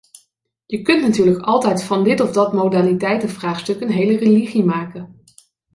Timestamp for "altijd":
1.45-1.83